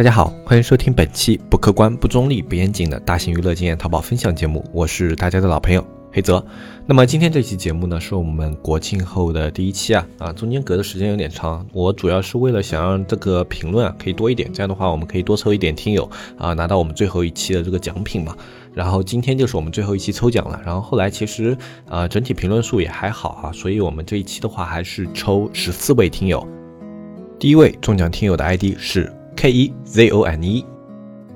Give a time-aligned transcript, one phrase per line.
[0.00, 6.42] 大家好，欢迎收听本期不客观、不中立、不严谨的大型娱乐经验淘宝分享节目，我是大家的老朋友黑泽。
[6.86, 16.08] 那么今天这期节目呢，是我们国庆后的第一期啊啊，中间隔的时间有点长，我主要是为了想让这个评论啊可以多一点，这样的话我们可以多抽一点听友
[16.38, 18.34] 啊，拿到我们最后一期的这个奖品嘛。
[18.72, 21.54] 然后今天就是我们最后一期抽奖了，然后后来其实
[21.86, 26.42] 啊整体评论数也还好啊，所以我们这一期的话还是抽十四位听友，
[27.38, 29.12] 第一位中奖听友的 ID 是。
[29.36, 30.64] K 一 Z O N E，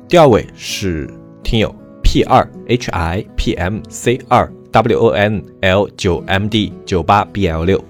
[0.09, 1.09] 第二位是
[1.43, 6.73] 听友 P 二 H I P M C 二 W O N L 九 M D
[6.85, 7.83] 九八 B L 六，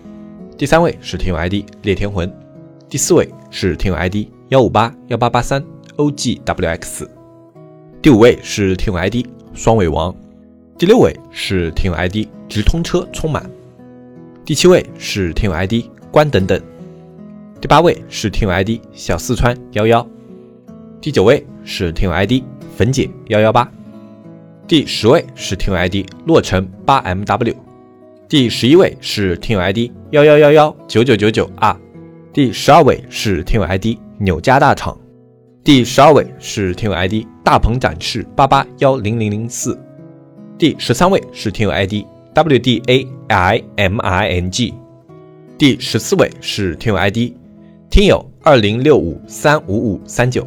[0.57, 2.33] 第三位是听友 ID 猎天魂，
[2.89, 5.65] 第四位是听友 ID 幺五八幺八八三
[5.97, 7.09] O G W X，
[8.01, 10.15] 第五位是听友 ID 双尾王，
[10.79, 13.51] 第六位是听友 ID 直通车充满，
[14.45, 16.61] 第七位是听友 ID 关等等。
[17.65, 20.07] 第八位是听友 ID 小四川幺幺，
[21.01, 22.43] 第九位是听友 ID
[22.77, 23.67] 粉姐幺幺八，
[24.69, 27.55] 第十位是听友 ID 洛城八 MW，
[28.29, 31.75] 第十一位是听友 ID 幺幺幺幺九九九九 R，
[32.35, 34.95] 第十二位是听友 ID 纽加大厂，
[35.65, 39.81] 第十二位是听友 ID 大鹏展翅八八幺零零零四，
[40.59, 43.65] 第十三位是听友 ID WDAIMING，
[45.57, 47.33] 第十四位是听友 ID。
[47.95, 50.45] 听友二零六五三五五三九。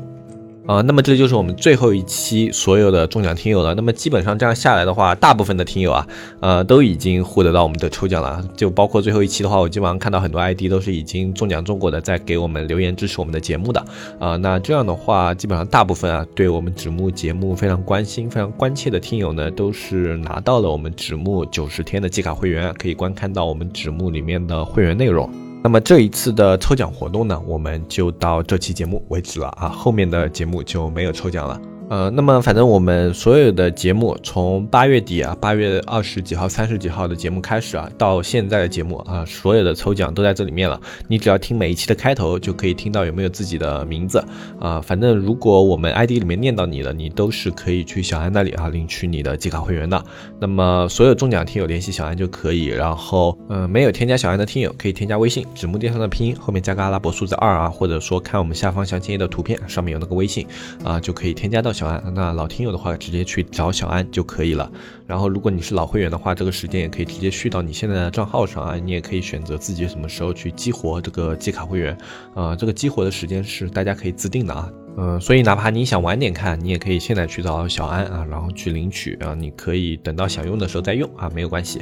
[0.65, 3.73] 啊，那么这就是我们最后一期所有的中奖听友了。
[3.73, 6.07] 那么基本上这样下来的话，大部分的听友啊，
[6.41, 8.43] 呃，都已经获得到我们的抽奖了。
[8.57, 13.81] 就包括最后一期的话，我基本上看到很多 ID 都是已经中奖中过的，在给我们留言支持我们的节目的。
[14.19, 25.46] 啊，那这样的话，基本上大部分啊，对我们纸木节目非常关心、非常关切的听友呢，都是拿到了我们纸木九十天的季卡会员，可以观看到我们纸木里面的会员内容。
[25.67, 31.59] 那么这一次的抽奖活动呢，我们就到这期节目为止了啊，后面的节目就没有抽奖了。
[31.89, 40.77] 呃，那么反正我们所有的节目，从八月底啊，八月二十几号、三十几号的节目开始啊，到现在的节目啊，所有的抽奖都在这里面了。
[41.07, 44.21] 你只要听每一期的开头，就可以听到有没有自己的名字
[44.59, 44.81] 啊。
[44.81, 50.03] 反正如果我们 ID 里面念到你的，你都是可以去小安那里啊领取你的季卡会员的。
[50.41, 52.65] 那么所有中奖听友联系小安就可以。
[52.65, 60.45] 然后，嗯，没有添加小安的听友可以添加微信“纸木电商”的拼音后面加个阿拉伯数字二啊，或者说看我们下方详情页的图片上面有那个微信
[60.83, 61.71] 啊，就可以添加到。
[61.77, 64.67] 小安，那老听友的话，直接去找小安就可以了。
[65.05, 68.75] 然后，如果你是老会员的话，这个时间也可以直接续到你现在的账号上啊。
[68.77, 71.95] 你也可以选择自己什么时候去激活这个季卡会员，
[72.33, 74.67] 啊，这个激活的时间是大家可以自定的啊。
[74.97, 79.35] 嗯，所以哪怕你想晚点看，你也可以现在去找小安啊，然后去领取啊。
[79.35, 81.79] 你可以等到想用的时候再用啊，没有关系。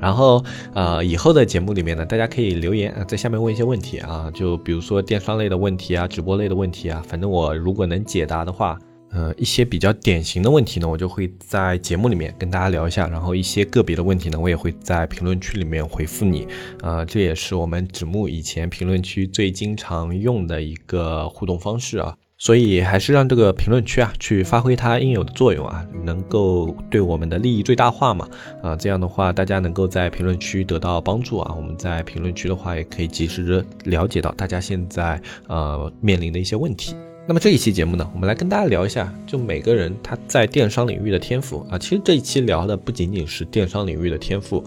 [0.00, 8.78] 然后呃，以后的节目里面呢，大家可以留言啊，在下面问一些问题啊，就比如说电商类的问题啊，直播类的问题啊，反正我如果能解答的话。
[9.12, 16.48] 呃，一些比较典型的问题呢，我就会在节目里面跟大家聊一下，然后一些个别的问题呢，我也会在评论区里面回复你。
[16.80, 28.26] 呃，这也是我们纸木以前评论区最经常用的一个互动方式啊，所以还是让这个评论区啊去发挥它应有的作用啊，能够对我们的利益最大化嘛。
[28.62, 36.94] 啊，这样的话大家能够在评论区得到帮助啊，我们在评论区的话也可以及时了解到大家现在呃面临的一些问题。
[37.24, 41.78] 那么这一期节目呢，我们来跟大家聊一下，就每个人他在电商领域的天赋啊。
[41.78, 44.62] 其实这一期聊的不仅仅是电商领域的天赋，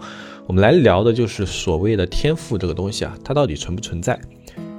[0.46, 4.18] 我们来聊的就是所谓的天赋这个东西啊，它到底存不存在？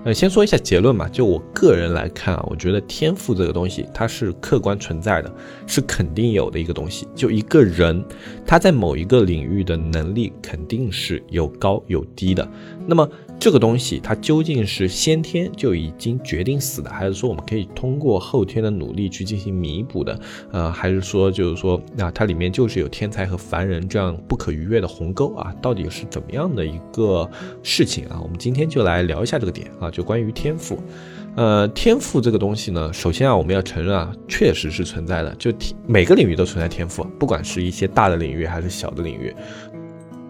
[0.05, 5.31] 呃，先说一下结论嘛，就我个人来看啊，我觉得天赋这个东西它是客观存在的，
[5.67, 7.07] 是肯定有的一个东西。
[7.13, 8.03] 就一个人
[8.45, 12.47] 他在某一个领域的能力肯定是有高有低的。
[12.87, 13.07] 那么
[13.39, 20.19] 这个东西它究竟是先天就已经决定死的，还是说我们可以通过后天的努力去进行弥补的？
[20.51, 25.53] 呃，还是说就是说那它里面就是有天才和凡人这样不可逾越的鸿沟啊？
[25.61, 27.29] 到底是怎么样的一个
[27.61, 28.19] 事情啊？
[28.21, 30.79] 我们今天就来聊一下这个点啊，就关于天赋。
[31.35, 35.53] 呃，天赋这个东西呢，首先啊，我们要承认啊，确实是存在的，就
[35.85, 39.31] 每个领域都存在天赋，不管是一些大的领域还是小的领域。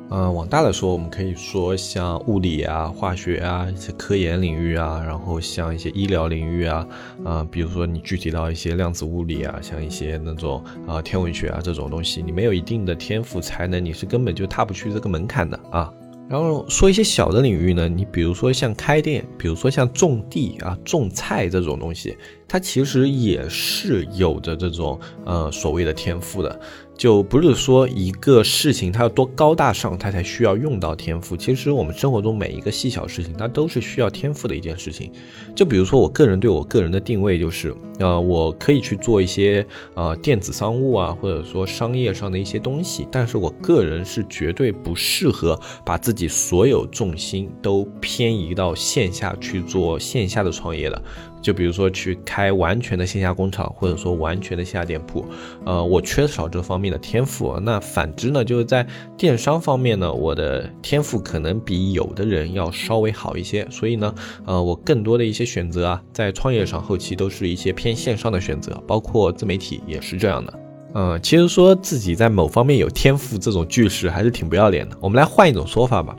[0.09, 6.88] 嗯，往大了说，我们可以说像物理啊、化学啊一些科研领域啊，然后像一些医疗领域啊，
[7.25, 15.94] 啊，比如说你具体到一些量子物理啊，像一些那种啊天文学啊这种东西，你没有一定的天赋才能，你是根本就踏不去这个门槛的啊。
[16.30, 22.18] 然后说一些小的领域呢，你比如说像开店，比如说像种地啊、种菜这种东西，
[22.48, 26.59] 它其实也是有着这种呃所谓的天赋的。
[26.98, 31.38] 就不是说一个事情它要多高大上，它才需要用到天赋。
[31.38, 35.12] 其实我们生活中每一个细小事情，它都是需要天赋的一件事情。
[35.56, 51.00] 就比如说我个人对我个人的定位就是，呃，我可以去做一些呃电子商务啊，或者说商业上的一些东西，但是我个人是绝对不适合把自己所有重心都偏移到线下去做线下的创业的。
[51.42, 55.25] 就比如说去开完全的线下工厂，或者说完全的线下店铺，
[55.66, 57.60] 呃，我缺少这方面的天赋。
[57.60, 58.86] 那反之呢，就是在
[59.18, 63.68] 电商方面呢，我的天赋可能比有的人要稍微好一些。
[63.69, 64.13] 所以呢，
[64.45, 70.54] 呃，我更多的一些选择啊，在创业上后期都是一些偏线上的选择，包括自媒体也是这样的。
[70.94, 74.98] 嗯，其实说自己在某方面有天赋这种句式还是挺不要脸的。
[75.00, 76.16] 我们来换一种说法吧。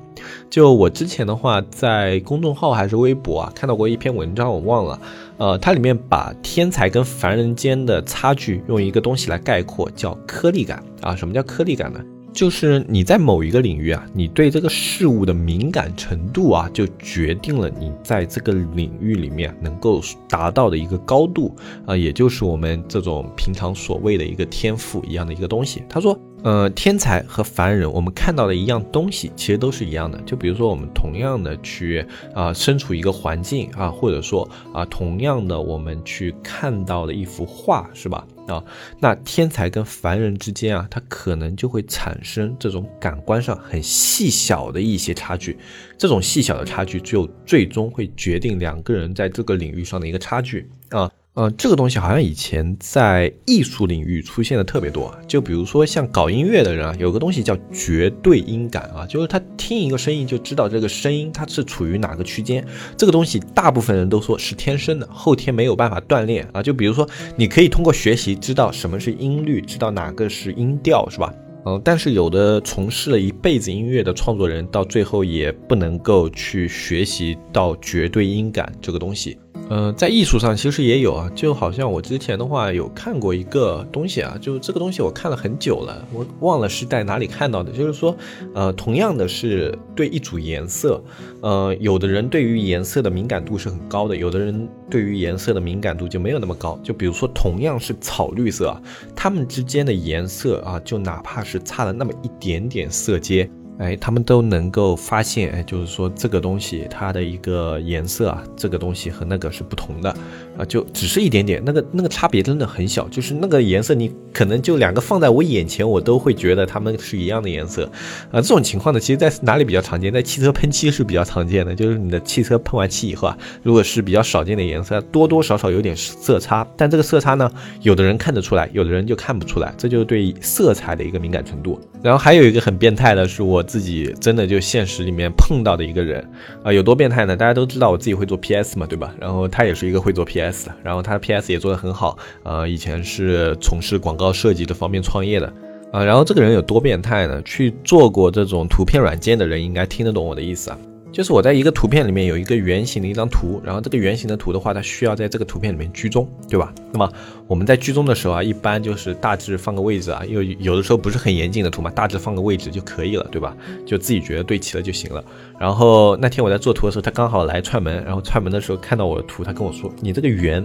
[0.51, 5.01] 就我之前的话，在公众号还是微博啊，看到过一篇文章，我忘了，
[5.37, 11.15] 呃，它里面把天才跟凡人间的差距用一个东西来概括，叫颗粒感啊。
[11.15, 12.01] 什么叫颗粒感呢？
[12.33, 21.55] 就是你在某一个领域啊，你对这个事物的敏感程度啊，就决定了你在这个领域里面能够达到的一个高度
[21.87, 25.83] 啊，也就是我们这种平常所谓的一个天赋一样的一个东西。
[25.89, 26.19] 他说。
[26.45, 30.17] 呃，天才和凡人，我们看到的一样东西，其实都是一样的。
[30.21, 38.25] 就比如说，我们同样的去啊，身处一个环境啊，或者说啊，同样的我们去看到的一幅画，是吧？
[38.49, 38.65] 啊，
[38.99, 45.57] 那天才跟凡人之间啊，他可能就会产生这种感官上很细小的一些差距。
[45.97, 51.11] 这种细小的差距，就最终会决定两个人在这个领域上的一个差距啊。
[51.39, 62.67] 呃，这个东西好像以前在艺术领域出现的特别多，就比如说像搞音乐的人啊，有个东西叫绝对音感啊，就是他听一个声音就知道这个声音它是处于哪个区间。
[62.97, 66.61] 这个东西大部分人都说是天生的，后天没有办法锻炼啊。
[66.61, 71.33] 就比如说，你可以通过学习知道什么是音律，知道哪个是音调，是吧？
[71.67, 79.39] 嗯，但是有的从事了一辈子音乐的创作人，到最后也不能够去学习到绝对音感这个东西。
[79.71, 87.71] 嗯，在艺术上其实也有啊，就好像我之前的话有看过一个东西啊，就这个东西我看了很久了，我忘了是在哪里看到的。
[87.71, 88.17] 就是说，
[88.55, 91.03] 呃，同样的是对一组颜色，
[91.43, 96.79] 呃，有的人对于颜色的敏感度是很高的，有的人对于颜色的敏感度就没有那么高。
[96.83, 98.83] 就比如说，同样是草绿色啊，
[99.15, 103.49] 它们之间的颜色啊，就哪怕是差了那么一点点色阶。
[103.79, 110.11] 哎，他们都能够发现，哎，就是说这个东西它的一个颜色啊，这个东西和那个是不同的
[110.59, 117.89] 啊，就只是一点点，那个那个差别真的很小，就是那个颜色你可能就两个放在我眼前，我都会觉得它们是一样的颜色
[118.33, 118.41] 啊。
[118.41, 120.13] 这种情况呢，其实在哪里比较常见？
[120.13, 127.49] 在汽车喷漆是比较常见的，就是你的汽车喷完漆以后啊，如果是比较少见的颜色，多多少少有点色差，但这个色差呢，
[127.83, 131.79] 有的人看得出来，有的人就看不出来，这就是对色彩的一个敏感程度。
[132.03, 133.65] 然后还有一个很变态的是我。
[133.69, 136.27] 自己真的就现实里面碰到的一个人
[136.65, 137.37] 啊，有多变态呢？
[137.37, 139.15] 大家都知道我自己会做 PS 嘛，对吧？
[139.21, 145.53] 然后他也是一个会做 PS 的，然后他的 PS 也做得很好，呃，以前是从事广告设计这方面创业的
[145.93, 146.03] 啊。
[146.03, 147.43] 然后这个人有多变态呢？
[147.43, 150.79] 去做过这种图片软件的人应该听得懂我的意思啊。
[151.11, 156.73] 就是我在一个图片里面有一个圆形的一张图，然后这个圆形的图的话，它需要在这个图片里面居中，对吧？
[156.93, 157.11] 那么
[157.47, 163.57] 我们在居中的时候啊，一般就是大致放个位置啊，因为有的时候不是很严谨的图嘛，大致放个位置就可以了，对吧？
[163.87, 165.25] 就自己觉得对齐了就行了。
[165.59, 170.65] 然后那天我在做图的时候，他刚好来串门，然后串门的时候看到我的图，他跟我说：“你这个圆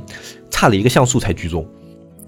[0.50, 1.66] 差了一个像素才居中。”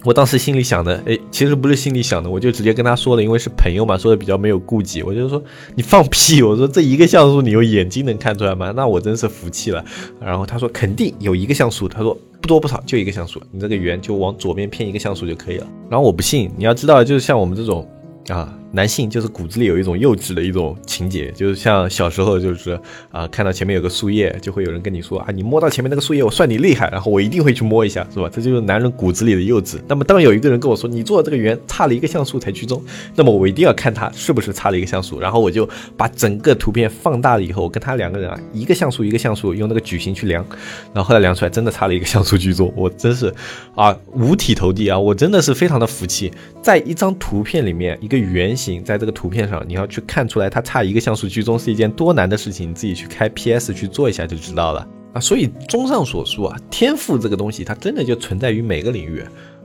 [0.05, 5.01] 我当时心里想的，哎，其实不是心里想的，我就直接跟他说了，因为是朋友嘛，说的比较没有顾忌。
[5.01, 5.43] 我就说
[5.73, 8.71] 你放屁，我说这一个像素你用眼睛能看出来吗？
[8.75, 9.83] 那我真是服气了。
[10.21, 15.67] 然后他说肯定有一个像素，他说不多不少就一个像素，你这个圆就往左边偏一个像素就可以了。
[15.89, 17.85] 然后我不信，你要知道，就是像我们这种。
[18.29, 22.77] 啊，男性就是骨子里有一种幼稚的一种情节，就是像小时候就是
[23.09, 28.29] 啊，看到前面有个树叶，就会有人跟你说啊，你摸到前面那个树叶，我算你厉害，然后我一定会去摸一下，是吧？
[28.29, 29.77] 这就是男人骨子里的幼稚。
[29.87, 32.83] 那么当有一个人跟我说你做的这个圆差了一个像素才居中，
[33.15, 35.65] 那么我一定要看他是不是差了一个像素，然后我就
[35.95, 40.45] 把整个图片放大了以后，我跟他两个人啊，一个像素一个像素用那个矩形去量，
[40.93, 43.33] 然后后来量出来真的差了一个像素居中，我真是
[43.73, 46.29] 啊五体投地啊，我真的是非常的服气，
[46.61, 48.25] 在一张图片里面一个。
[48.25, 55.19] 圆形在这个图片上，你要去看出来它差一个像素居中是一件多难的事情，你自己去开 PS 去做一下就知道了啊。
[55.19, 59.23] 所以综上所述啊，天赋这个东西它真的就存在于每个领域。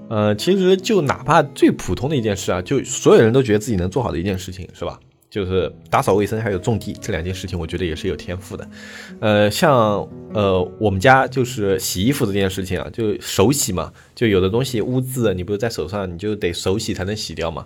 [0.08, 4.98] 呃，其实就哪怕最普通的一件事啊，就所有人都觉得自己能做好的一件事情，是吧？
[5.30, 8.68] 就是打扫卫生还有种地这两件事情，我觉得也是有天赋的。
[9.20, 10.04] 呃，像
[10.34, 17.64] 呃我们家就是洗衣服这件事情啊，就手洗嘛，就有的东西污渍，你不是在手上，你就得手洗才能洗掉嘛。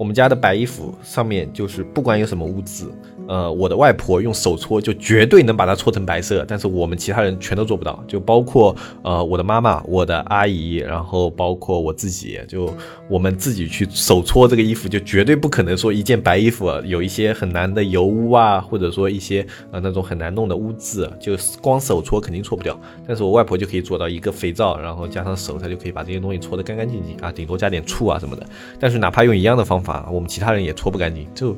[0.00, 2.90] 我们家的白衣服上面就是不管有什么污渍，
[3.28, 12.74] 呃，我的外婆用手搓就绝对能把它搓成白色，但是我们其他人全都做不到，就包括呃我的妈妈、我的阿姨，然后包括我自己，就
[13.10, 22.74] 我们自己去手搓这个衣服，就绝对不可能说一件白衣服有一些很难的油污啊，或者说一些呃那种很难弄的污渍，就光手搓肯定搓不掉。
[23.06, 28.46] 但是我外婆就可以做到一个肥皂，然后加上手，她就可以把这些东西搓得干干净净啊，顶多加点醋啊什么的。
[28.78, 29.89] 但是哪怕用一样的方法。
[29.90, 31.56] 啊，我们其他人也搓不干净，就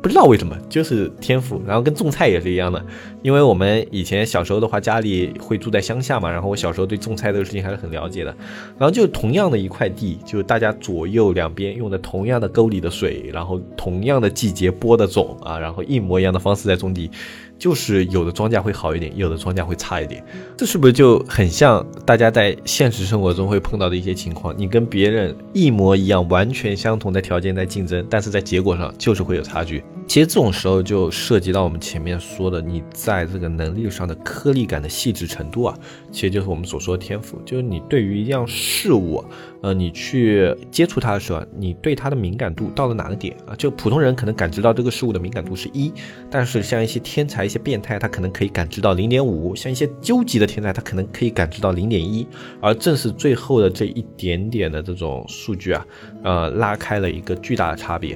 [0.00, 1.60] 不知道为什么，就是天赋。
[1.66, 2.84] 然后跟种菜也是一样的，
[3.20, 8.34] 因为我们以前小时候的话，家里会住在乡下嘛，然后我小时候对种菜这个事情还是很了解的。
[8.78, 17.10] 然后就同样的一块地，就大家左右两边用的同样的沟里的水，然后同样的季节播的种啊，然后一模一样的方式在种地。
[17.58, 20.24] 就是有的庄稼会好一点，有的庄稼会差一点，
[20.56, 24.54] 这是不是就很像大家在现实生活中会碰到的一些情况？
[24.56, 29.82] 你跟别人一模一样、完全相同的条件在竞争，但是在结果上就是会有差距。
[30.08, 35.78] 其实这种时候就涉及到我们前面说的，你在这个能力上的颗粒感的细致程度啊，
[36.10, 39.22] 其实就是我们所说的天赋，就是你对于一样事物，
[39.60, 43.54] 呃，你去接触它的时候，你对它的敏感度到了哪个点啊？
[43.56, 45.92] 就普通人可能感知到这个事物的敏感度是一，
[46.30, 47.44] 但是像一些天才。
[47.48, 52.26] 一些变态，他可能可以感知到零点五，像一些究极的天才，他可能可以感知到零点一，
[52.60, 55.86] 而正是最后的这一点点的这种数据啊，
[56.24, 58.14] 呃，拉开了一个巨大的差别。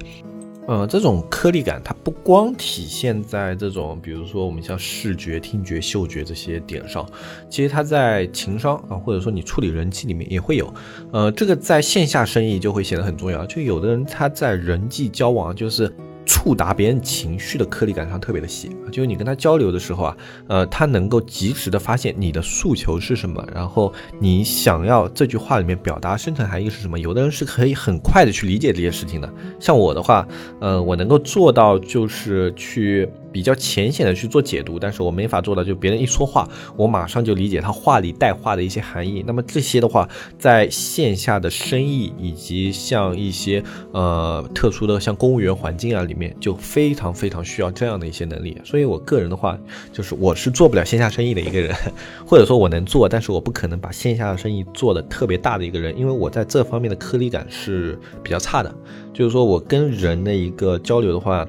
[0.67, 7.07] 呃，这种颗粒感，它不光体现在这种，比如说我们像视觉、听觉、嗅觉这些点上，
[7.51, 10.73] 其实它在情商啊，或者说你处理人际里面也会有。
[11.11, 15.93] 呃，这个在线下生意就会显得很重要，就有的人他在人际交往就是。
[16.33, 20.17] 触达别人情绪的颗粒感上特别的细，就是你跟他交流的时候啊，
[20.49, 26.99] 呃，他能够及时的发现你的诉求是什么，然后你想要这句话里面表达深层含义是什么。
[26.99, 30.27] 有的人是可以很快的去理解这些事情的，像我的话，
[30.59, 33.07] 呃，我能够做到就是去。
[33.33, 39.25] 比较浅显的去做解读，但是我没法做到，就别人一说话，我马上就理解他话里带话的一些含义。
[39.27, 40.09] 那么这些的话，
[40.39, 43.63] 在线下的生意以及像一些
[43.93, 48.57] 呃特殊的像公务员环境啊里面，就非常非常需要这样的一些能力。
[48.65, 49.59] 所以我个人的话，
[49.93, 51.75] 就是我是做不了线下生意的一个人，
[52.27, 58.75] 或者说我能做，但是我不可能把线下的生意做的特别大的一个人，因为我在这方面的颗粒感是比较差的。
[59.15, 61.47] 就是说我跟人的一个交流的话。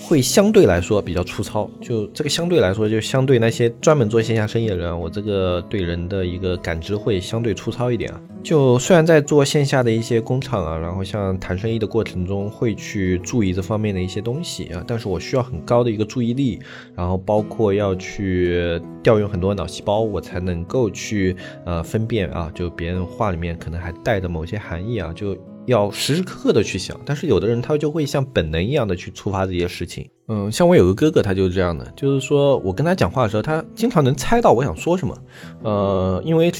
[0.00, 8.20] 会相对来说比较粗糙，就这个相对来说，就相对那些专门做线下生意的人，我这个对人的一个感知会相对粗糙一点啊。
[8.42, 16.60] 就虽然在做线下的一些工厂啊，然后像谈生意的过程中会去注意这方面的一些东西啊，但是我需要很高的一个注意力，
[16.94, 21.34] 然后包括要去调用很多脑细胞，我才能够去
[21.64, 25.34] 呃分辨啊，就别人话里面可能还带着某些含义啊，就。
[25.66, 30.08] 要时时刻刻的去想，但是有的人他就会像本能一样的去触发这些事情。
[30.28, 35.16] 嗯，像我有个哥哥，他就是这样的，就是说我跟他讲话的时候，他经常能猜到我想说什么。
[35.62, 36.52] 呃，因为。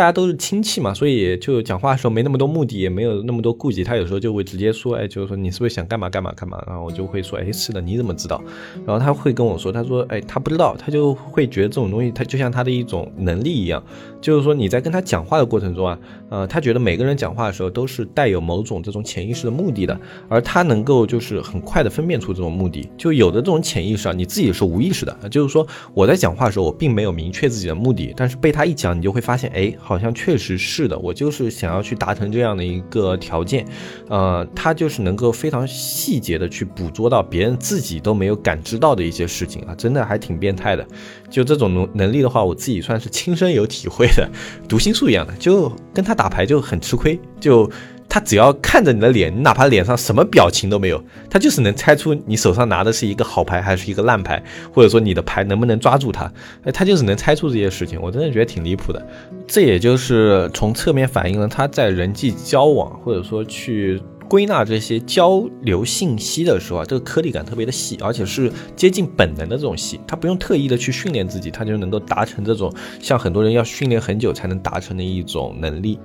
[0.00, 3.84] 大家都是亲戚嘛，所以就讲话的时候没那么多目的，也没有那么多顾忌。
[3.84, 6.58] 他有时候就会直接说，哎，就是说你是不是想干嘛干嘛干嘛？
[6.66, 8.42] 然后我就会说，哎，是的，你怎么知道？
[8.86, 13.82] 然后他会跟我说，他说，哎，他不知道，他就会觉得这种东西，他就像他的一种能力一样，
[14.22, 15.98] 就是说你在跟他讲话的过程中啊，
[16.30, 22.88] 呃，他觉得每个人讲话的时候都是带有某种这种潜意识的目的的，而他能够就是很快的分辨出这种目的。
[22.96, 29.70] 就有的这种潜意识啊，你自己是无意识的，就是说我在讲话的时候，我并没有明确自己的目的，但是被他一讲，你就会发现，哎。
[29.90, 33.66] 好像确实是的，我就是想要去达成这样的一个条件，
[34.08, 40.86] 呃，他就是能够非常细节的去捕捉到别人自己都没有感知到的一些事情啊，真的还挺变态的。
[41.28, 44.30] 就这种能能力的话，我自己算是亲身有体会的，
[44.68, 47.68] 读心术一样的，就跟他打牌就很吃亏，就。
[48.10, 51.00] 他只要看着你的脸，你哪怕脸上什么表情都没有，
[51.30, 54.42] 他就是能猜出你手上拿的是一个好牌还是一个烂牌，
[54.74, 56.24] 或者说你的牌能不能抓住他，
[56.64, 59.00] 哎，他就是能猜出这些事情，我真的觉得挺离谱的。
[59.46, 75.96] 这也就是从侧面反映了他在人际交往或者说去归纳这些交流信息的时候啊，这个颗粒感特别的细，而且是接近本能的这种细，他不用特意的去训练自己，他就能够达成这种像很多人要训练很久才能达成的一种能力。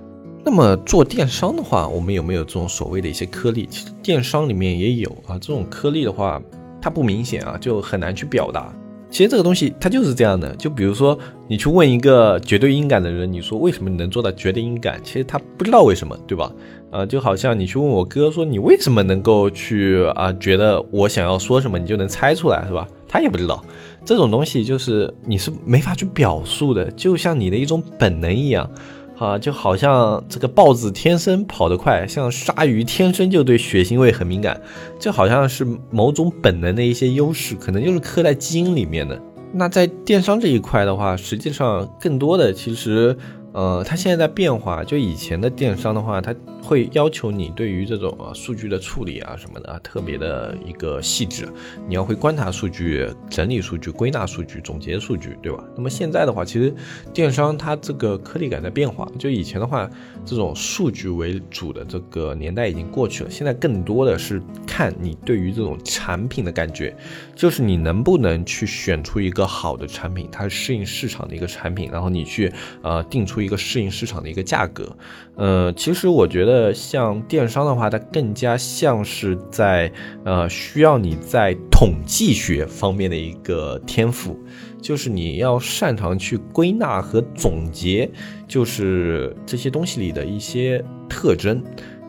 [0.45, 3.67] 那么做电商的话，我们有没有这种所谓的一些颗粒？
[3.67, 6.39] 其实电商里面也有啊，这种颗粒的话，
[6.79, 8.71] 它不明显啊，就很难去表达。
[9.09, 10.55] 其实这个东西它就是这样的。
[10.55, 15.01] 就比如说，你去问一个绝对音感的人，你说为什么你能做到绝对音感？
[15.03, 16.51] 其实他不知道为什么，对吧？
[16.91, 22.87] 啊，就好像你去问我哥说你为什么能够去啊，觉得我想要说什么你就能猜出来，是吧？
[23.07, 23.63] 他也不知道。
[24.03, 28.69] 这种东西就是你是没法去表述的，就像你的一种本能一样。
[29.17, 34.60] 啊，就好像这个豹子天生跑得快，像鲨鱼天生就对血腥味很敏感，
[35.00, 39.22] 就好像是某种本能的一些优势，可能就是刻在基因里面的。
[39.53, 43.17] 那在电商这一块的话，实际上更多的其实。
[43.55, 44.83] 呃，它现在在变化。
[44.83, 51.47] 就以前的电商的话，它会要求你对于这种啊数据的处理啊什么的，特别的一个细致。
[51.88, 55.63] 你要会观察数据、整理数据、归纳数据、总结数据，对吧？
[55.74, 56.74] 那么现在的话，其实
[57.13, 59.09] 电商它这个颗粒感在变化。
[59.17, 59.89] 就以前的话，
[60.25, 63.29] 这种数据为主的这个年代已经过去了。
[63.29, 66.93] 现在更多的是看你对于这种产品的感觉，
[67.35, 72.51] 就是你能不能去选出一个好的产品，它适应市场的一个产品，然后你去
[72.81, 73.35] 呃定出。
[73.45, 74.97] 一个适应市场的一个价格，
[75.35, 79.91] 呃，其实我觉得像电商的话，它更加像是在
[80.23, 84.39] 呃需要你在统计学方面的一个天赋，
[84.81, 88.09] 就是你要擅长去归纳和总结，
[88.47, 91.61] 就是这些东西里的一些特征。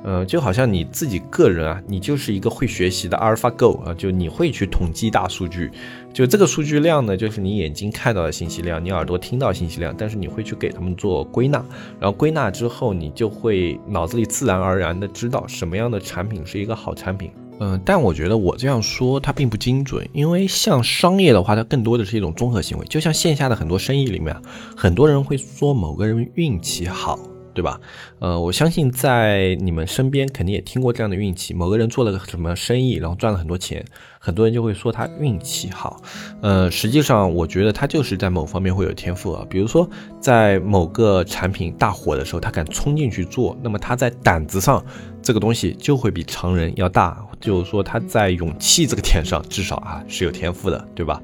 [0.06, 5.68] 呃，就好像你自己个人啊，你就是一个会学习的阿尔法狗啊，就你会去统计大数据，
[6.14, 11.58] 就这个数据量呢，就是你眼睛看到的信息量，你耳朵听到信息量，但是你会去给他们做归纳，
[11.98, 17.32] 然后归纳之后，你就会脑子里自然而然的知道什么样的产品是一个好产品。
[17.58, 24.36] 嗯，但我觉得我这样说它并不精准，因为像商业的话，它更多的是一种综合行为，就像线下的很多生意里面，
[24.76, 27.18] 很多人会说某个人运气好。
[27.56, 27.80] 对吧？
[28.18, 33.82] 呃，我相信在你们身边肯定也听过这样的运气，某个人做了个什么生意，然后赚了很多钱，
[34.18, 36.02] 很多人就会说他运气好。
[36.42, 39.88] 呃，实际上我觉得他就是在某方面会有天赋啊，比如说
[40.20, 44.84] 在某个产品大火的时候，他敢冲进去做，那么他在胆子上。
[45.22, 51.22] 这个东西就会比常人要大，就是说他在勇气这个点上至少啊是有天赋的，对吧？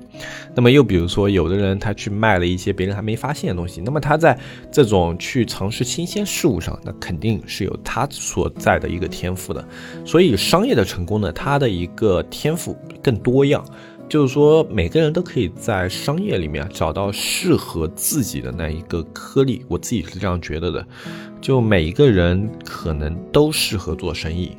[0.54, 4.38] 那么又比如说有的人他去卖了一些别人还没发现的东西，那么他在
[4.70, 9.66] 这种去尝试新鲜事物上，那肯定是有他所在的一个天赋的。
[10.04, 13.64] 所以商业的成功呢，它的一个天赋更多样。
[14.08, 20.86] 就是说，每个人都可以在商业里面找到适合自己的那一个颗粒，我自己是这样觉得的。
[21.40, 24.52] 就每一个人可能都适合做生意，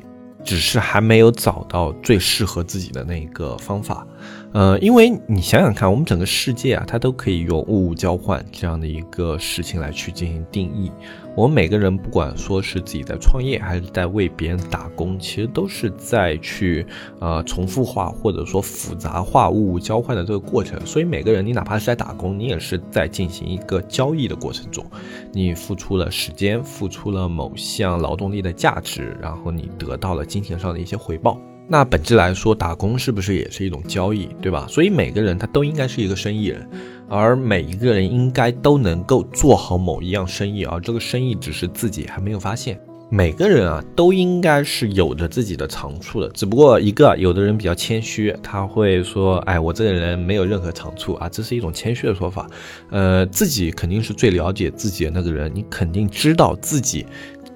[0.44, 4.06] 只是还没有找到最适合自己的那一个方法。
[4.54, 10.92] 呃，因为你想想看，我们整个世界啊，它都可以用物物交换这样的一个事情来去进行定义。
[11.36, 16.86] 我们每个人，不管说是自己在创业，还是在为别人打工，其实都是在去
[17.18, 20.78] 呃重复化或者说复杂化物物交换的这个过程。
[20.86, 24.86] 所以每个人，你哪怕是在打工，你也是在进行一个交易的过程中，
[25.32, 31.36] 你付出了时间，付出了某项劳动力的价值，然后你得到了金钱上的一些回报。
[31.66, 34.66] 那本质来说，打工是不是也是一种交易，对吧？
[34.68, 36.68] 所以每个人他都应该是一个生意人，
[37.08, 42.78] 而每一个人应该都能够做好某一样生意，而这个生意只是自己还没有发现。
[43.10, 52.48] 每个人啊，都应该是有着自己的长处的，只不过一个有的人比较谦虚，他会说：“哎，我这个人没有任何长处啊。”这是一种谦虚的说法。
[52.90, 57.06] 呃，自己肯定是最了解自己的那个人，你肯定知道自己。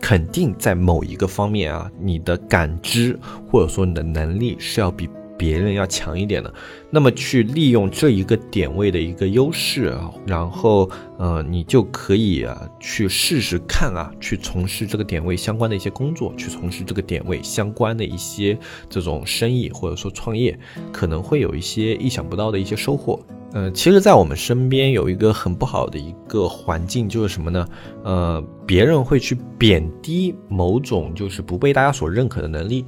[0.01, 3.19] 肯定在某一个方面啊，你的感知
[3.51, 6.53] 或者说你的能力是要比别人要强一点的。
[6.91, 9.97] 那么去利用这一个点位的一个优势，
[10.27, 18.59] 然后呃，你就可以啊去试试看啊，去从事这个点位相关的一些工作，去从事这个点位相关的一些
[18.91, 20.59] 这种生意或者说创业，
[20.93, 23.21] 可能会有一些意想不到的一些收获。
[23.53, 27.67] 呃，其实，在我们身边有一个很不好的一个环境，就是什么呢？
[28.05, 32.85] 呃，别人会去贬低某种就是不被大家所认可的能力。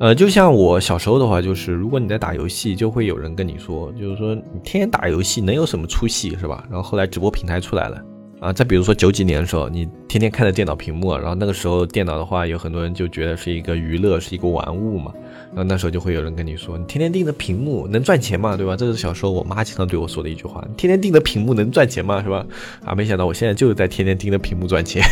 [0.00, 6.64] 呃，就像我小时候的话，就是如果你在打游戏，就会有人跟你说，就是说你天天打游戏能有什么出息，是吧？
[6.70, 8.02] 然后后来直播平台出来了。
[8.40, 15.12] 啊，再比如说九几年的时候，你天天看着电脑屏幕，然后那个时候电脑的话，有很多人就觉得是一个娱乐，是一个玩物嘛。
[15.50, 18.56] 然后那时候就会有人跟你说，你天天盯着屏幕能赚钱吗？
[18.56, 18.74] 对吧？
[18.74, 22.22] 这是小时候我妈经常对我说的一句话，天天盯着屏幕能赚钱吗？
[22.22, 22.46] 是吧？
[22.86, 25.02] 啊，没想到我现在就是在天天盯着屏幕赚钱。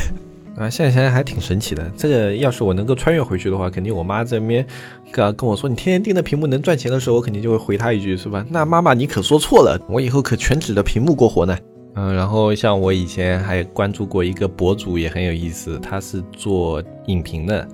[0.58, 1.88] 啊，现在想想还挺神奇的。
[1.96, 4.66] 这个要是我能够穿越回去的话，肯定我妈这边
[5.12, 8.44] 跟跟我说，你天天盯着屏幕能赚钱的时候，我肯定就会回她一句，是吧？
[8.50, 11.56] 那妈妈你可说错了，我以后可全指着屏幕过活呢。
[11.94, 17.66] 嗯，然后像我以前还关注过一个博主，也很有意思，他是做影评的。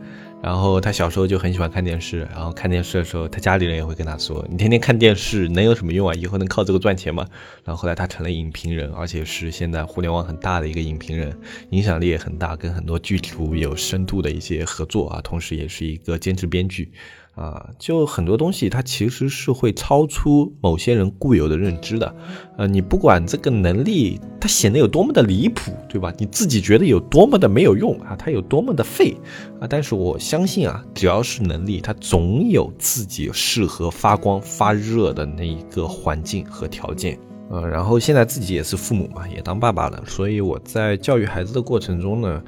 [0.44, 6.12] 然后他小时候就很喜欢看电视，然后看电视的时候，他家里人也会跟他说：“你天天看电视能有什么用啊？
[6.12, 7.26] 以后能靠这个赚钱吗？”
[7.64, 11.34] 然后后来他成了影评人，而且是现在互联网很大的一个影评人，
[11.70, 16.92] 影响力也很大，跟很多剧组有深度的一些合作啊，同时也是一个兼职编剧。
[17.34, 22.14] 啊，就很多东西，它其实是会超出某些人固有的认知的。
[22.56, 26.12] 呃，你不管这个能力它显得有多么的离谱，对吧？
[26.16, 29.16] 你自己觉得有多么的没有用啊，它有多么的废
[29.60, 37.18] 啊，但是我相信啊，只要是能力，它总有自己适合发光发热的那一个环境和条件。
[37.50, 42.40] 呃，然后现在自己也是父母嘛，也当爸爸了，所以我在教育孩子的过程中呢。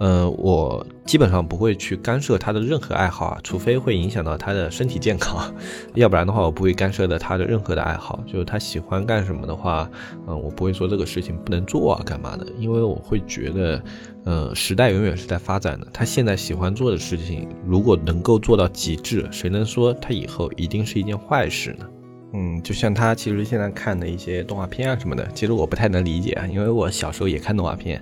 [0.00, 5.54] 呃，我基本上不会去干涉他的任何爱好啊，除非会影响到他的身体健康，
[5.94, 8.18] 要不然的话，我不会干涉的他的任何的爱好。
[8.26, 9.90] 就是他喜欢干什么的话，
[10.26, 12.46] 嗯，我不会说这个事情不能做啊，干嘛的？
[12.58, 13.82] 因为我会觉得，
[14.24, 15.86] 呃，时代永远是在发展的。
[15.92, 21.86] 他现在喜欢做的事情，如果能够做到极致，谁能说他以后一定是一件坏事呢？
[22.32, 28.00] 嗯，就像他其实现在看的一些动画片啊什么的，其实我不太能理解啊，因为我小时候也看动画片，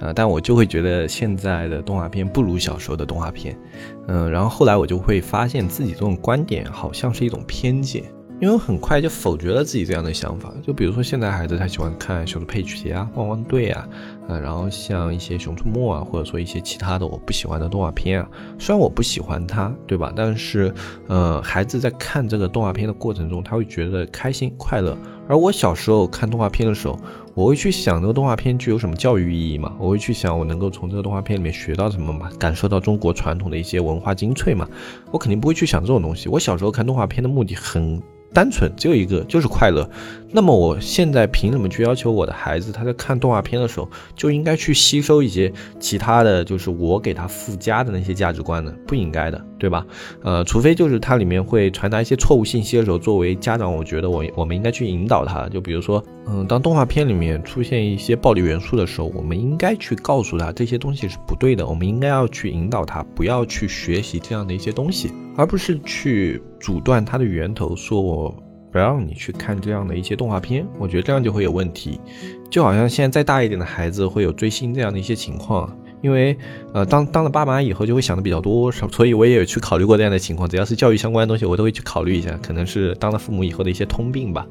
[0.00, 3.56] 呃，但我就会觉得现在的动画片不如小时候的动画片，
[4.08, 8.04] 嗯，然后后来我就会发现自己这种观点好像是一种偏见。
[8.40, 13.86] 因为很快就否决了自己这样的想法，就比如说现在孩子他喜欢看《小猪佩奇》啊、《汪汪队》啊，
[14.28, 18.26] 呃，然后像一些《熊出没》啊，或者说一些其他的我不喜欢的动画片啊，
[18.58, 20.10] 虽然我不喜欢它，对吧？
[20.16, 20.72] 但是，
[21.06, 24.96] 呃，孩子在看这个动画片的过程中，他会觉得开心快乐。
[25.28, 26.98] 而我小时候看动画片的时候，
[27.34, 29.74] 我会去想那个动画片具有什么教育意义嘛？
[29.78, 32.30] 我会去想我能够从这个动画片里面学到什么嘛？
[32.38, 34.68] 感受到中国传统的一些文化精粹嘛？
[35.10, 36.28] 我肯定不会去想这种东西。
[36.28, 38.02] 我小时候看动画片的目的很。
[38.32, 39.90] 单纯只有一个，就是快乐。
[40.32, 48.72] 那么我现在凭什么去要求我的孩子，他在看动画片的时候就应该去吸收一些其他的就是我给他附加的那些价值观呢？
[48.86, 49.84] 不应该的，对吧？
[50.22, 55.48] 呃，除非就是它里面会传达一些错误信息的时候，作为家长，我觉得我我们应该去引导他。
[55.48, 68.32] 就比如说，嗯，当动画片里面出现一些暴力元素的时候，我们应该去告诉他这些东西是不对的，我们应该要去引导他不要去学习这样的一些东西，而不是去阻断它的源头，说我。
[68.70, 72.00] 不让你去看这样的一些动画片，我觉得这样就会有问题，
[72.50, 75.76] 就好像现在再大一点的孩子会有追星这样的一些情况。
[76.02, 76.36] 因为，
[76.72, 80.48] 呃，当当了爸妈以后就会想的比较多，所以我也有去考虑过这样的情况。
[80.48, 84.46] 只要是教育相关的东西，我都会去考虑一下，可能是当了父母以后的一些通病吧。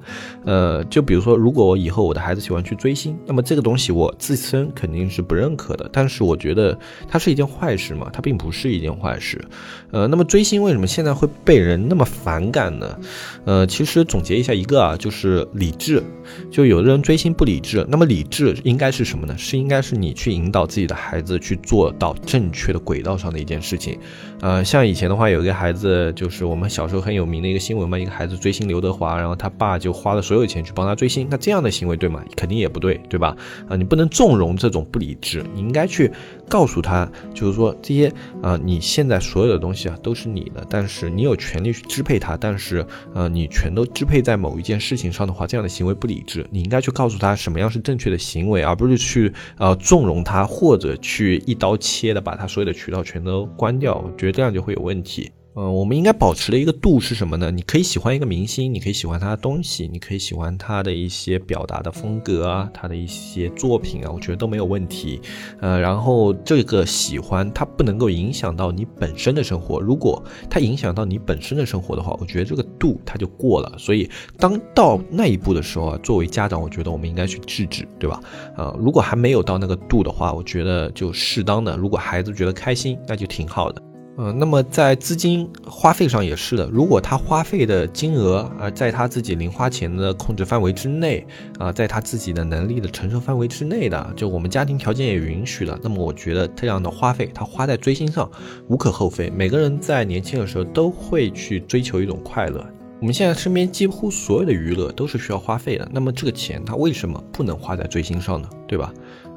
[0.46, 5.90] 呃，就比如说，如果我以后我的孩子喜欢去追星，那么这个东西我自身肯定是不认可的。
[5.92, 9.44] 但是我觉得它是一件坏事嘛，它并不是一件坏事。
[9.92, 13.00] 呃，那么追星为什么现在会被人那么反感呢？
[13.46, 16.04] 呃，其实总结一下一个啊，就是理智。
[16.52, 19.36] 就有的人追星不理智，那么理智应该是什么呢？
[19.38, 21.40] 是应该是你去引导自己的孩子。
[21.40, 23.98] 去做到正确的轨道上的一件事情，
[24.42, 32.24] 呃，像以前的话，有一个孩子，就是我们小时候很有名的一个新闻嘛，一个孩子追星刘德华，然后他爸就花了所有钱去帮他追星，那这样的行为对吗？
[32.36, 33.36] 肯定也不对，对吧？
[33.68, 36.12] 啊，你不能纵容这种不理智，你应该去
[36.48, 51.44] 告诉他，就是说这些啊，你现在所有的东西啊都是你的，但是你有权利去支配它，但是呃，你全都支配在某一件事情上的话，这样的行为不理智，你应该去告诉他什么样是正确的行为，而不是去呃纵容他或者去。
[51.46, 55.32] 一刀切的把他所有的渠道全都关掉，我觉这样就会有问题。
[55.56, 57.50] 嗯，我们应该保持的一个度是什么呢？
[57.50, 65.20] 你可以喜欢一个明星，你可以喜欢他的东西，你可以喜欢他的一些表达的风格啊，他的一些作品啊，我觉得都没有问题。
[65.60, 73.74] 呃，然后这个喜欢它不能够影响到你本身的生活，如果它影响到你本身的生活的话，我觉得这个度它就过了。
[73.78, 78.22] 所以当到那一步的时候啊，作为家长，我觉得我们应该去制止，对吧？
[78.56, 83.82] 呃，如果还没有到那个度的话，我觉得就适当的，如果孩子觉得开心，那就挺好的。
[84.22, 86.70] 嗯，那么在资金花费上也是的。
[86.74, 91.26] 如果他花费的金额啊，在他自己零花钱的控制范围之内
[91.58, 98.30] 啊，在他自己的能力的承受范围之内的，就我们家庭条件也允许的，那么我觉得这样的花费，他花在追星上
[98.68, 99.30] 无可厚非。
[99.30, 102.62] 每个人在年轻的时候都会去追求一种快乐。
[103.00, 108.50] 我们现在身边几乎所有的娱乐都是需要花费的，那么这个钱他为什么不能花在追星上呢？
[108.68, 108.94] 对吧？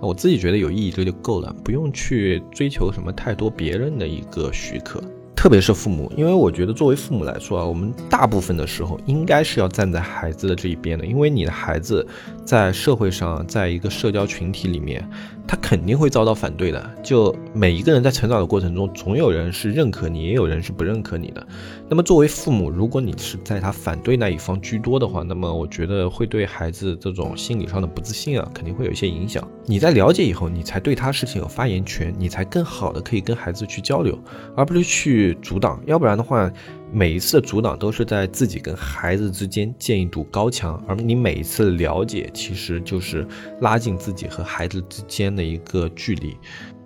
[0.07, 5.03] 我自己觉得有意义这就够了，不用去追求什么太多别人的一个许可。
[5.35, 12.07] 特别是父母，因为我觉得作为父母来说啊，我们大部分的时候应该是要站在孩子的这一边的，因为你的孩子
[12.45, 15.09] 在社会上，在一个社交群体里面，
[15.47, 16.91] 他肯定会遭到反对的。
[17.03, 21.47] 就每一个人在成长的过程中，总有人是认可你，也有人是不认可你的。
[21.89, 29.47] 那么作为父母，如果你是在他反对那一方居多的话，那么我觉得会对孩子这种心理上的不自信啊，肯定会有一些影响。
[29.67, 34.19] 你在了解以后，你才对他事情有发言权，你才更好的可以跟孩子去交流，
[34.57, 35.37] 而不是去。
[35.43, 36.51] 阻挡，要不然的话，
[36.93, 43.27] 每一次的阻挡都是在自己跟孩子之间建一堵高墙，而你每一次了解，其实就是
[43.63, 46.37] 拉近自己和孩子之间的一个距离。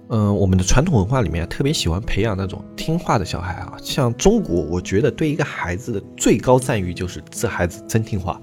[0.09, 8.41] 嗯，我们的传统文化里面特别喜欢培养那种听话的小孩啊，像中国，我觉得对一个孩子的最高赞誉就是这孩子真听话。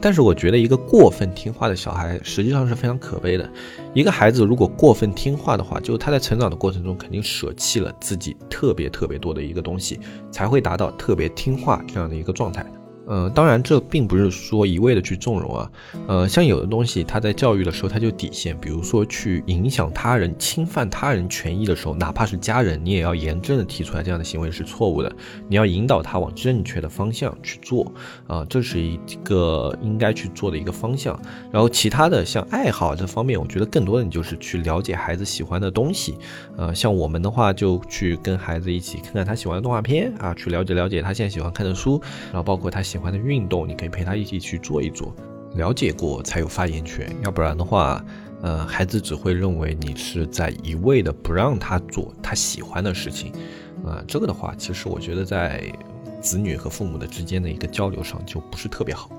[0.00, 3.48] 但是我觉得一个过分听话的小孩实际上是非常可悲的。
[3.94, 9.98] 一个孩子如果过分听话的话，就他在成长的过程中肯定舍弃了自己特别特别多的一个东西，
[10.30, 12.64] 才会达到特别听话这样的一个状态。
[13.06, 15.70] 呃，当然，这并不是说一味的去纵容啊。
[16.06, 25.14] 呃，像有的东西，他在教育的时候，他就底线，比如说去影响他人、侵犯他人权益的时候，哪怕是家人，你也要严正的提出来，这样的行为是错误的。
[25.48, 27.92] 你要引导他往正确的方向去做
[28.26, 31.20] 啊，这是一个应该去做的一个方向。
[31.52, 36.16] 然后其他的像爱好这方面，我觉得更多的你就是去了解孩子喜欢的东西。
[36.56, 42.00] 呃，像我们的话，就去跟孩子一起看看他喜欢的动画片啊，去了解了解他现在喜欢看的书，
[42.32, 42.93] 然后包括他喜。
[42.94, 45.12] 喜欢的运动，你可以陪他一起去做一做，
[45.56, 48.00] 了解过才有发言权，要不然的话，
[48.40, 53.32] 呃，孩子只会认为你是在一味的不让他做他喜欢的事情，
[53.84, 55.60] 啊，这个的话，其实我觉得在
[56.22, 59.10] 子女和父母的之间的一个交流上就不是特别好，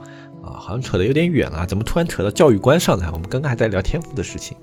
[0.42, 3.08] 啊，好像扯得有点远了，怎么突然扯到教育观上来？
[3.08, 4.56] 我们刚刚还在聊天赋的事情，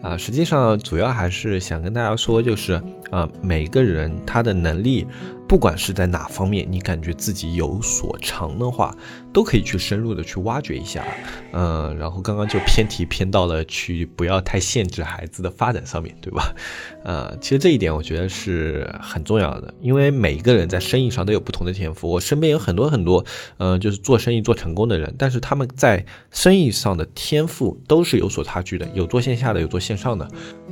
[0.00, 2.80] 啊，实际上主要还是想跟大家说，就是
[3.10, 5.08] 啊，每个人他的能力。
[5.50, 8.96] 不管是在哪方面，你感觉自己有所长的话，
[9.32, 11.04] 都可以去深入的去挖掘一下。
[11.50, 16.54] 嗯，然后刚刚就偏题偏到了去不要太限制孩子的发展上面对吧？
[17.02, 22.08] 呃，其实这一点我觉得是很重要的，因为每一个人在生意上都有不同的天赋。
[22.08, 23.24] 我身边有很多很多，
[23.58, 30.28] 嗯，就是做生意做成功的人，但是他们在生意上的天赋都是有所差距的，有做线下的，有做线上的，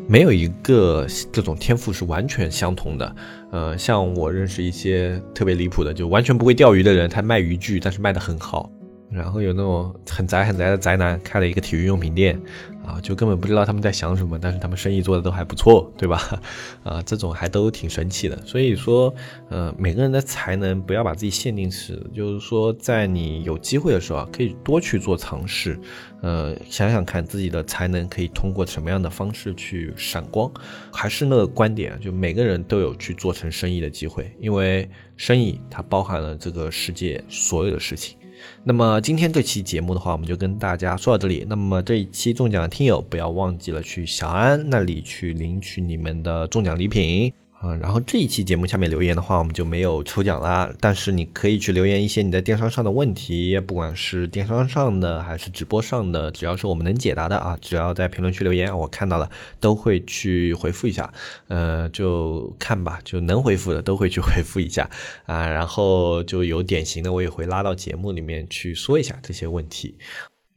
[0.06, 3.16] 没有一个这种天赋是完全相同的。
[3.50, 8.70] 呃，像我认识一些特别离谱的，就完全不会钓鱼的人，他卖渔具，但是卖的很好。
[9.10, 12.40] 然后有那种很宅很宅的宅男，开了一个体育用品店。
[12.88, 16.40] 啊，就根本不知道他们在想什么，但是他们生意做的都还不错，对吧？
[16.82, 18.42] 啊，这种还都挺神奇的。
[18.46, 19.14] 所以说，
[19.50, 25.78] 呃，每个人的才能不要把自己限定死，就是说，在你有机会的时候啊，可以多去做尝试，
[26.22, 30.50] 呃，想想看自己的才能可以通过什么样的方式去闪光。
[30.90, 38.16] 还是那个观点，就每个人都有去做成生意的机会，因为生意它包含了这个世界所有的事情。
[38.64, 41.46] 那么今天这期节目的话，我们就跟大家说到这里。
[41.48, 47.32] 那么这一期中奖的听友，不要忘记了去小安那里去领取你们的中奖礼品。
[47.60, 50.72] 啊，然后这一期节目下面留言的话，我们就没有抽奖啦。
[50.80, 61.12] 但是你可以去留言一些你在电商上的问题，不管是电商上的还是直播上的，只要是我们能解答的啊，只要在评论区留言，我看到了都会去回复一下。
[61.48, 64.88] 呃，就看吧，就能回复的都会去回复一下
[65.26, 65.48] 啊。
[65.48, 69.96] 然后就有典型的，我也会拉到节目里面去说一下这些问题。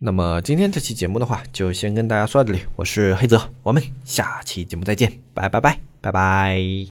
[0.03, 2.61] 那么今天这期节目的话，就先跟大家说到这里。
[2.75, 6.87] 我是黑泽，我们下期节目再见，拜拜拜拜拜拜。